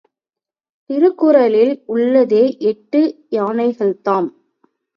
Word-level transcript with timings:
திருக்குறளில் 0.89 1.73
உள்ளதே 1.87 2.43
எட்டு 2.63 3.01
யானைகள்தாம். 3.31 4.29